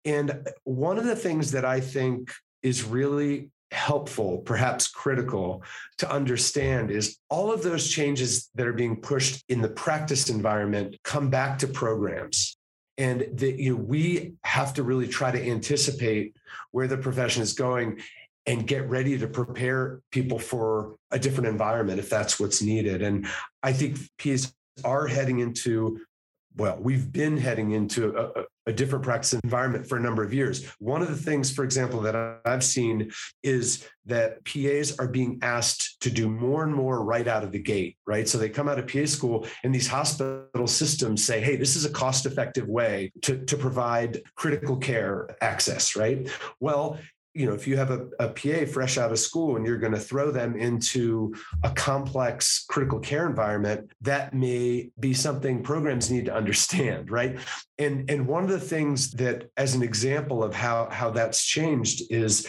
[0.04, 2.30] And one of the things that I think
[2.62, 5.62] is really helpful, perhaps critical
[5.98, 10.96] to understand is all of those changes that are being pushed in the practice environment
[11.02, 12.56] come back to programs.
[12.98, 16.36] And that you know, we have to really try to anticipate
[16.70, 18.00] where the profession is going
[18.46, 23.02] and get ready to prepare people for a different environment if that's what's needed.
[23.02, 23.26] And
[23.62, 24.52] I think PAs
[24.84, 26.00] are heading into
[26.56, 30.66] well, we've been heading into a, a, different practice environment for a number of years.
[30.78, 33.10] One of the things, for example, that I've seen
[33.42, 37.58] is that PAs are being asked to do more and more right out of the
[37.58, 38.28] gate, right?
[38.28, 41.84] So they come out of PA school and these hospital systems say, hey, this is
[41.84, 46.28] a cost effective way to, to provide critical care access, right?
[46.58, 46.98] Well,
[47.34, 49.92] you know, if you have a, a, PA fresh out of school and you're going
[49.92, 56.26] to throw them into a complex critical care environment, that may be something programs need
[56.26, 57.38] to understand, right?
[57.78, 62.02] And and one of the things that, as an example of how how that's changed,
[62.10, 62.48] is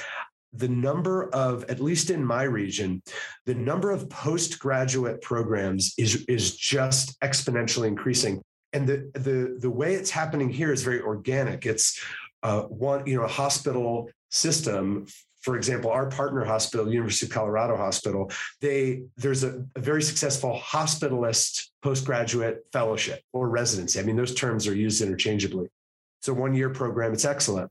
[0.51, 3.01] the number of at least in my region
[3.47, 8.39] the number of postgraduate programs is is just exponentially increasing
[8.71, 11.99] and the the the way it's happening here is very organic it's
[12.43, 15.05] uh, one, you know, a hospital system
[15.43, 20.57] for example, our partner hospital, University of Colorado Hospital, they there's a, a, very successful
[20.63, 23.99] hospitalist postgraduate fellowship or residency.
[23.99, 25.67] I mean, those terms are used interchangeably.
[26.21, 27.11] It's a one-year program.
[27.11, 27.69] It's excellent.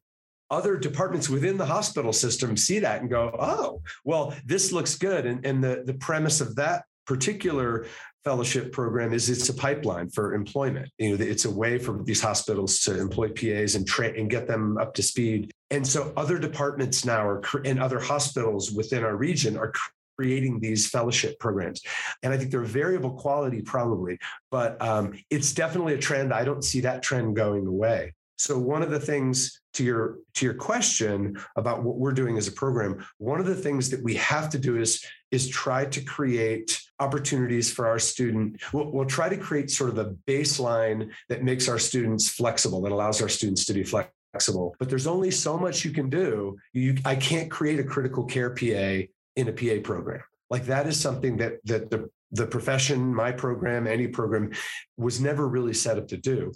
[0.51, 5.25] Other departments within the hospital system see that and go, oh, well, this looks good.
[5.25, 7.87] And, and the, the premise of that particular
[8.25, 10.89] fellowship program is it's a pipeline for employment.
[10.99, 14.47] You know, it's a way for these hospitals to employ PAs and train and get
[14.47, 15.53] them up to speed.
[15.71, 19.73] And so other departments now are and other hospitals within our region are
[20.17, 21.83] creating these fellowship programs.
[22.23, 24.19] And I think they're variable quality probably,
[24.51, 26.33] but um, it's definitely a trend.
[26.33, 28.13] I don't see that trend going away.
[28.37, 32.49] So one of the things to your to your question about what we're doing as
[32.49, 36.01] a program, one of the things that we have to do is is try to
[36.03, 38.61] create opportunities for our student.
[38.73, 42.93] We'll, we'll try to create sort of a baseline that makes our students flexible, that
[42.93, 44.75] allows our students to be flexible.
[44.79, 46.57] But there's only so much you can do.
[46.73, 50.23] You, I can't create a critical care PA in a PA program.
[50.51, 54.53] Like that is something that that the the profession, my program, any program
[54.97, 56.53] was never really set up to do.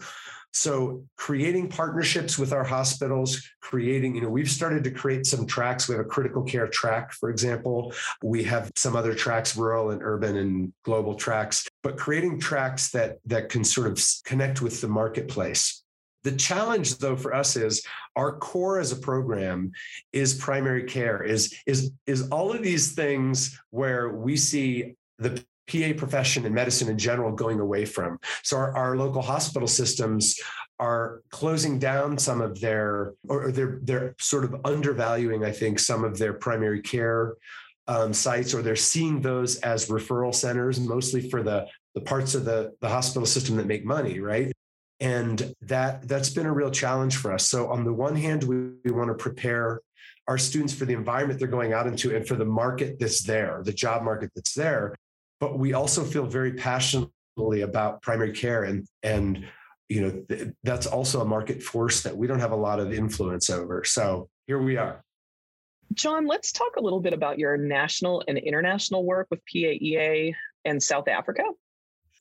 [0.57, 5.87] So creating partnerships with our hospitals, creating, you know, we've started to create some tracks.
[5.87, 7.93] We have a critical care track, for example.
[8.23, 13.19] We have some other tracks, rural and urban and global tracks, but creating tracks that
[13.27, 15.83] that can sort of connect with the marketplace
[16.25, 19.71] The challenge though for us is our core as a program
[20.13, 25.93] is primary care is is is all of these things where we see the PA
[25.97, 28.19] profession and medicine in general going away from.
[28.43, 30.39] So our, our local hospital systems
[30.79, 36.05] are closing down some of their or they're they're sort of undervaluing, I think, some
[36.05, 37.35] of their primary care
[37.89, 42.45] um, sites, or they're seeing those as referral centers, mostly for the the parts of
[42.45, 44.53] the the hospital system that make money, right?
[45.01, 47.47] And that that's been a real challenge for us.
[47.47, 49.81] So on the one hand, we, we want to prepare
[50.29, 53.63] our students for the environment they're going out into and for the market that's there,
[53.65, 54.95] the job market that's there.
[55.41, 59.47] But we also feel very passionately about primary care and and
[59.89, 63.51] you know that's also a market force that we don't have a lot of influence
[63.51, 63.85] over.
[63.85, 65.05] So here we are.
[65.95, 70.83] Jon, let's talk a little bit about your national and international work with PAEA and
[70.83, 71.43] South Africa.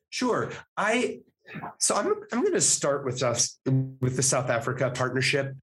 [0.10, 0.52] Sure.
[0.78, 1.20] I
[1.80, 5.56] so I'm I'm going to start with us with the South Africa partnership.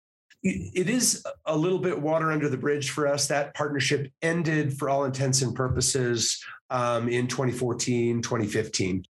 [0.45, 3.29] It is a little bit water under the bridge for us.
[3.29, 9.05] That partnership ended for all intents and purposes um, in 2014, 2015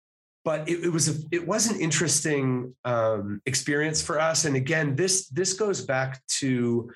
[0.46, 4.46] but it, it, was a, it was an interesting um, experience for us.
[4.46, 6.89] And again, this this goes back to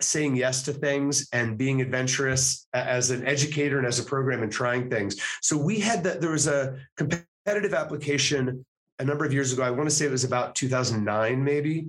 [0.00, 4.52] saying yes to things and being adventurous as an educator and as a program and
[4.52, 5.16] trying things.
[5.42, 8.64] So we had that there was a competitive application
[8.98, 9.62] a number of years ago.
[9.62, 11.86] I want to say it was about 2009, maybe.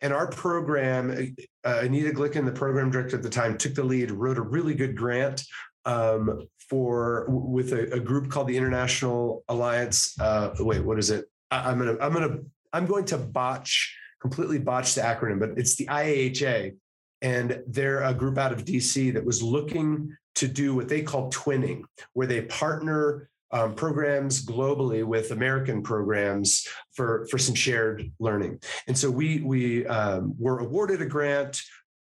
[0.00, 4.10] And our program, uh, Anita Glicken, the program director at the time, took the lead,
[4.10, 5.44] wrote a really good grant
[5.84, 10.18] um, for with a, a, group called the International Alliance.
[10.20, 11.24] Uh, wait, what is it?
[11.50, 12.38] I, I'm gonna I'm gonna
[12.72, 16.76] I'm going to botch completely botch the acronym, but it's the IAHA,
[17.20, 21.30] and they're a group out of DC that was looking to do what they call
[21.30, 28.58] twinning, where they partner um, programs globally with American programs for, for some shared learning.
[28.86, 31.60] And so we, we um, were awarded a grant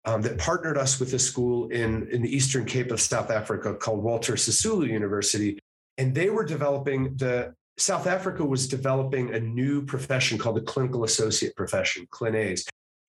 [0.05, 3.73] um, that partnered us with a school in, in the Eastern Cape of South Africa
[3.73, 5.59] called Walter Sisulu University.
[5.97, 11.03] And they were developing the South Africa was developing a new profession called the clinical
[11.03, 12.65] associate profession, ClinAs.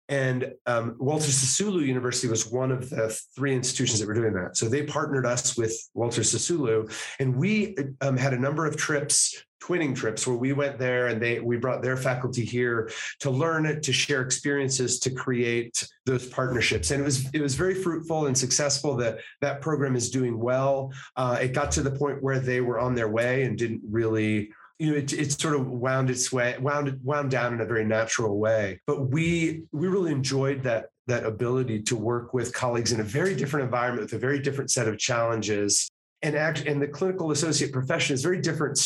[0.08, 4.56] And um, Walter Sisulu University was one of the three institutions that were doing that.
[4.56, 9.44] So they partnered us with Walter Sisulu, and we um, had a number of trips,
[9.60, 12.88] twinning trips, where we went there and they we brought their faculty here
[13.18, 16.92] to learn it, to share experiences, to create those partnerships.
[16.92, 18.96] And it was it was very fruitful and successful.
[18.96, 20.92] That that program is doing well.
[21.16, 24.50] Uh, it got to the point where they were on their way and didn't really
[24.78, 27.84] you know, it, it sort of wound its way, wound wound down in a very
[27.84, 28.80] natural way.
[28.86, 33.34] But we we really enjoyed that that ability to work with colleagues in a very
[33.34, 35.88] different environment with a very different set of challenges.
[36.22, 38.80] And act and the clinical associate profession is very different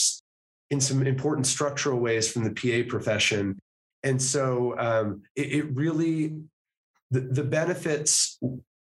[0.70, 3.58] in some important structural ways from the PA profession.
[4.02, 6.36] And so um, it, it really
[7.10, 8.38] the, the benefits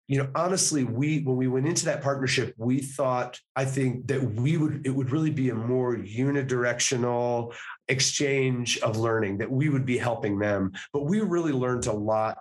[0.07, 4.23] you know honestly we when we went into that partnership we thought i think that
[4.23, 7.55] we would it would really be a more unidirectional
[7.89, 10.73] exchange of learning that we would be helping them.
[10.93, 12.39] But we really learned a lot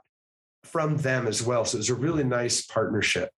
[0.64, 1.66] from them as well.
[1.66, 3.30] So it was a really nice partnership.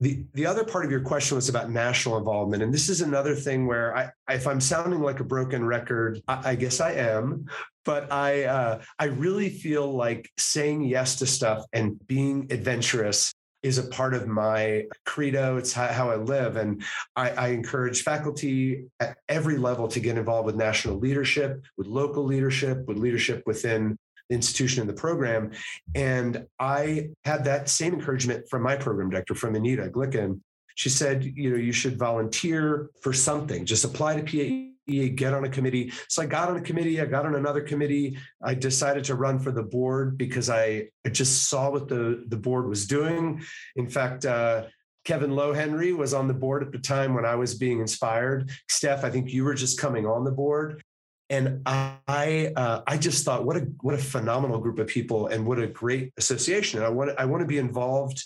[0.00, 2.62] The, the other part of your question was about national involvement.
[2.62, 6.50] And this is another thing where I, if I'm sounding like a broken record, I,
[6.50, 7.46] I guess I am,
[7.84, 13.78] but I, uh, I really feel like saying yes to stuff and being adventurous is
[13.78, 15.56] a part of my credo.
[15.56, 16.56] It's how, I live.
[16.56, 16.82] And
[17.16, 22.24] I, I, encourage faculty at every level to get involved with national leadership, with local
[22.24, 23.96] leadership, with leadership within
[24.28, 25.52] the institution and the program.
[25.94, 30.40] And I had that same encouragement from my program director, from Anita Glicken.
[30.74, 35.44] She said, you know, you should volunteer for something, just apply to PA get on
[35.44, 35.92] a committee.
[36.08, 38.18] So I got on a committee, I got on another committee.
[38.42, 42.36] I decided to run for the board because I, I just saw what the, the
[42.36, 43.42] board was doing.
[43.76, 44.64] In fact, uh,
[45.04, 48.50] Kevin Lohenry was on the board at the time when I was being inspired.
[48.68, 50.82] Steph, I think you were just coming on the board.
[51.28, 55.46] And I, uh, I just thought, what a what a phenomenal group of people, and
[55.46, 56.78] what a great association.
[56.78, 58.22] And I want I want to be involved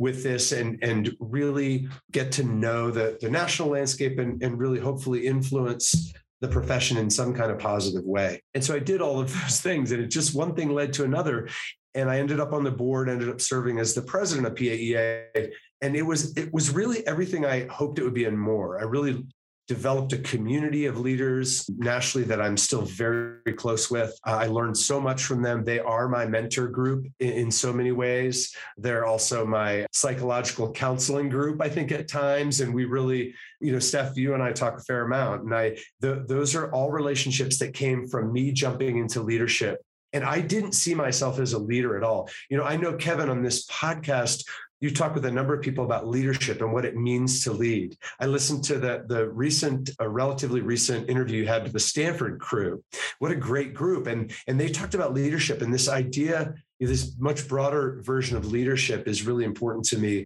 [0.00, 4.80] with this and and really get to know the, the national landscape and, and really
[4.80, 8.42] hopefully influence the profession in some kind of positive way.
[8.54, 11.04] And so I did all of those things and it just one thing led to
[11.04, 11.48] another.
[11.94, 15.52] And I ended up on the board, ended up serving as the president of PAEA.
[15.82, 18.80] And it was it was really everything I hoped it would be and more.
[18.80, 19.24] I really
[19.70, 24.12] developed a community of leaders nationally that I'm still very close with.
[24.26, 25.62] Uh, I learned so much from them.
[25.62, 28.52] They are my mentor group in, in, so many ways.
[28.76, 32.60] They're also my psychological counseling group, I think, at times.
[32.60, 35.44] And we really, you know, Steph, you and I talk a fair amount.
[35.44, 39.78] And I, those are all relationships that came from me jumping into leadership
[40.12, 42.28] And I didn't see myself as a leader at all.
[42.48, 44.42] You know, I know Kevin on this podcast,
[44.80, 47.96] you talk with a number of people about leadership and what it means to lead.
[48.18, 52.40] I listened to the, the recent, a relatively recent interview you had with the Stanford
[52.40, 52.82] crew.
[53.18, 54.06] What a great group.
[54.06, 59.06] And, and they talked about leadership and this idea, this much broader version of leadership
[59.06, 60.24] is really important to me.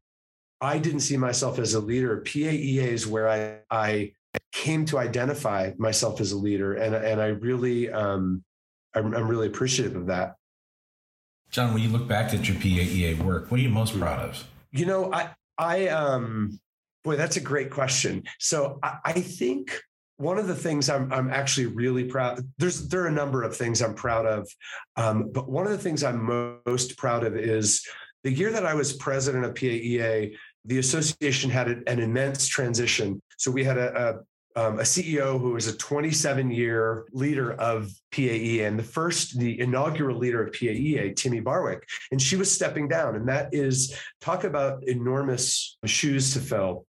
[0.61, 2.23] I didn't see myself as a leader.
[2.23, 4.13] PAEA is where I, I
[4.53, 6.75] came to identify myself as a leader.
[6.75, 8.45] And, and I really, um,
[8.95, 10.37] I'm, I'm really appreciative of that.
[11.55, 14.45] Jon, when you look back at your PAEA work, what are you most proud of?
[14.73, 16.59] You know, I, I, um,
[17.05, 18.25] boy, that's a great question.
[18.41, 19.81] So I, I think
[20.17, 22.41] one of the things I'm, I'm actually really proud.
[22.59, 24.51] There's there are a number of things I'm proud of,
[24.97, 27.87] um, but one of the things I'm most proud of is
[28.25, 30.35] the year that I was president of PAEA.
[30.65, 33.23] The association had an immense transition.
[33.39, 34.19] So we had a,
[34.57, 39.61] um, a CEO who was a 27 year leader of PAE and the first, the
[39.61, 41.87] inaugural leader of PAEA, Timi Barwick.
[42.13, 43.17] And she was stepping down.
[43.17, 46.87] And that is talk about enormous shoes to fill.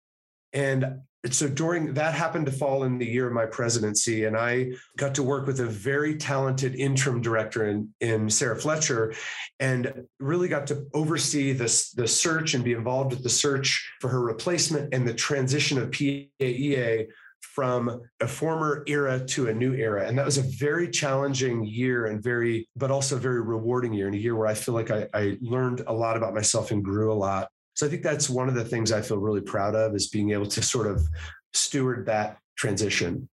[0.52, 1.00] And
[1.30, 5.14] so during that happened to fall in the year of my presidency and i got
[5.14, 9.14] to work with a very talented interim director in, in sarah fletcher
[9.60, 14.08] and really got to oversee this the search and be involved with the search for
[14.08, 17.06] her replacement and the transition of paea
[17.54, 20.06] from a former era to a new era.
[20.06, 24.14] And that was a very challenging year and very, but also very rewarding year and
[24.14, 27.12] a year where I feel like I, I learned a lot about myself and grew
[27.12, 27.48] a lot.
[27.74, 30.30] So I think that's one of the things I feel really proud of is being
[30.30, 31.06] able to sort of
[31.52, 33.28] steward that transition.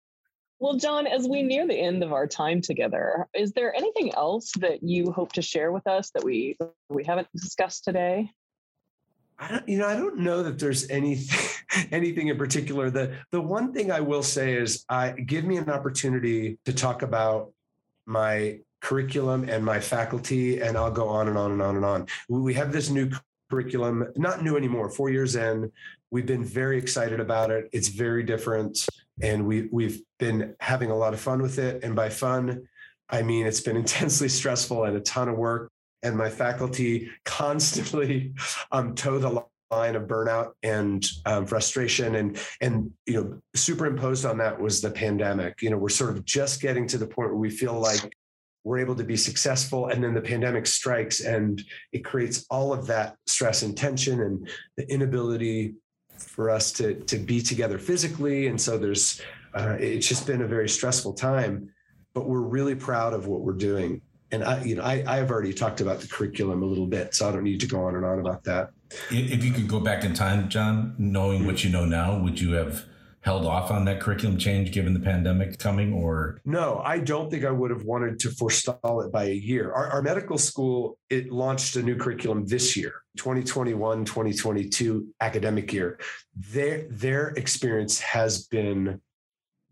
[0.60, 4.50] Well, Jon, as we near the end of our time together, is there anything else
[4.60, 6.56] that you hope to share with us that we
[6.88, 8.30] we haven't discussed today?
[9.38, 12.90] I don't, you know, I don't know that there's anything, anything in particular.
[12.90, 17.02] The the one thing I will say is, I give me an opportunity to talk
[17.02, 17.52] about
[18.06, 22.06] my curriculum and my faculty, and I'll go on and on and on and on.
[22.28, 23.10] We have this new
[23.50, 24.90] curriculum, not new anymore.
[24.90, 25.70] Four years in,
[26.10, 27.68] we've been very excited about it.
[27.72, 28.86] It's very different,
[29.20, 31.84] and we we've been having a lot of fun with it.
[31.84, 32.66] And by fun,
[33.10, 35.70] I mean it's been intensely stressful and a ton of work
[36.02, 38.34] and my faculty constantly
[38.72, 44.38] um, toe the line of burnout and um, frustration and and you know superimposed on
[44.38, 45.60] that was the pandemic.
[45.62, 48.14] You know we're sort of just getting to the point where we feel like
[48.64, 52.86] we're able to be successful and then the pandemic strikes and it creates all of
[52.88, 55.74] that stress and tension and the inability
[56.16, 58.46] for us to to be together physically.
[58.46, 59.20] And so there's
[59.54, 61.70] uh, it's just been a very stressful time
[62.16, 64.00] but we're really proud of what we're doing
[64.32, 67.28] and I, you know, I, I've already talked about the curriculum a little bit, so
[67.28, 68.70] I don't need to go on and on about that.
[69.10, 72.52] If you could go back in time, Jon, knowing what you know now, would you
[72.52, 72.84] have
[73.26, 76.40] held off on that curriculum change given the pandemic coming or?
[76.44, 79.72] No i don't think i would have wanted to forestall it by a year.
[79.72, 85.98] Our, our medical school it launched a new curriculum this year 2021 2022 academic year.
[86.52, 89.00] Their their experience has been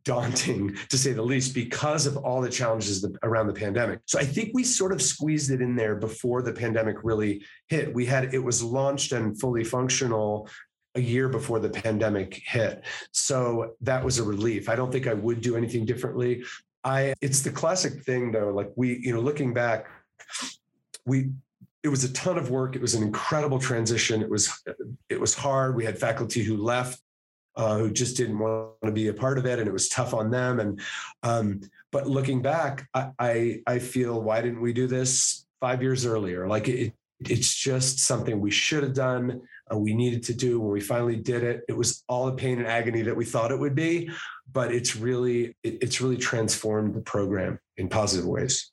[0.05, 4.01] daunting to say the least because of all the challenges around the pandemic.
[4.07, 7.93] So I think we sort of squeezed it in there before the pandemic really hit.
[7.93, 10.49] We had it was launched and fully functional
[10.95, 12.85] a year before the pandemic hit.
[13.13, 14.69] So that was a relief.
[14.69, 16.45] I don't think I would do anything differently.
[16.85, 19.87] I it's the classic thing though like we you know looking back
[21.07, 21.31] we
[21.83, 24.63] it was a ton of work it was an incredible transition it was
[25.09, 27.01] it was hard we had faculty who left
[27.57, 30.15] uh, who just didn't want to be a part of it, and it was tough
[30.15, 30.61] on them.
[30.61, 30.81] And
[31.23, 31.61] um,
[31.93, 36.49] but looking back, I, I, I feel why didn't we do this five years earlier?
[36.49, 39.43] Like it, it's just something we should have done.
[39.73, 41.63] Uh, we needed to do when we finally did it.
[41.69, 44.11] It was all the pain and agony that we thought it would be,
[44.53, 48.71] but it's really it, it's really transformed the program in positive ways.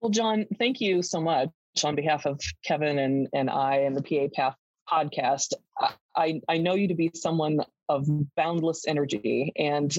[0.00, 1.50] Well, Jon, thank you so much
[1.82, 4.56] on behalf of Kevin and, and I and the PA Path
[4.90, 5.54] podcast.
[6.16, 8.06] I, I know you to be someone of
[8.36, 9.52] boundless energy.
[9.56, 9.96] And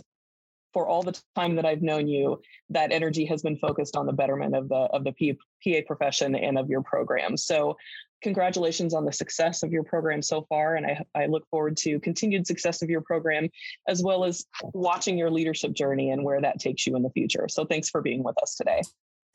[0.73, 4.13] for all the time that I've known you, that energy has been focused on the
[4.13, 7.37] betterment of the of the PA profession and of your program.
[7.37, 7.77] So
[8.21, 10.75] congratulations on the success of your program so far.
[10.75, 13.49] And I, I look forward to continued success of your program,
[13.87, 17.47] as well as watching your leadership journey and where that takes you in the future.
[17.47, 18.81] So thanks for being with us today.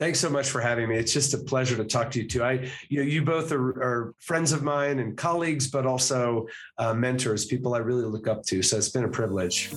[0.01, 0.97] Thanks so much for having me.
[0.97, 2.43] It's just a pleasure to talk to you too.
[2.43, 6.47] I, you know, you both are, are friends of mine and colleagues, but also
[6.79, 8.63] uh, mentors, people I really look up to.
[8.63, 9.69] So it's been a privilege.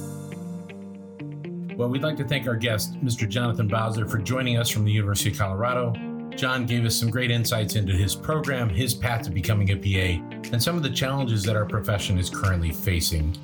[1.76, 3.28] Well, we'd like to thank our guest, Mr.
[3.28, 5.92] Jonathan Bowser, for joining us from the University of Colorado.
[6.34, 10.24] Jon gave us some great insights into his program, his path to becoming a PA,
[10.54, 13.34] and some of the challenges that our profession is currently facing.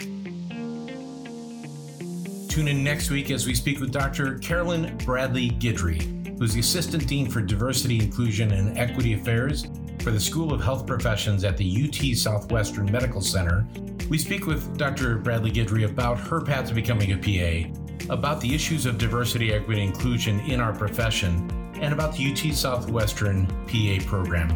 [2.48, 4.38] Tune in next week as we speak with Dr.
[4.38, 9.68] Carolyn Bradley Guidry who's the Assistant Dean for Diversity, Inclusion, and Equity Affairs
[10.00, 13.68] for the School of Health Professions at the UT Southwestern Medical Center.
[14.08, 15.18] We speak with Dr.
[15.18, 19.82] Bradley Guidry about her path to becoming a PA, about the issues of diversity, equity,
[19.82, 24.48] and inclusion in our profession, and about the UT Southwestern PA program.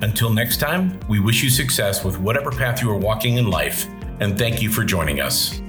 [0.00, 3.86] Until next time, we wish you success with whatever path you are walking in life,
[4.20, 5.61] and thank you for joining us.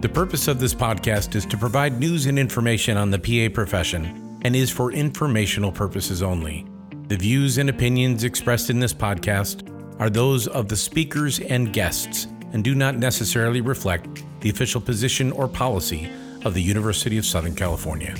[0.00, 4.38] The purpose of this podcast is to provide news and information on the PA profession
[4.42, 6.66] and is for informational purposes only.
[7.08, 12.26] The views and opinions expressed in this podcast are those of the speakers and guests
[12.52, 16.10] and do not necessarily reflect the official position or policy
[16.44, 18.14] of the University of Southern California.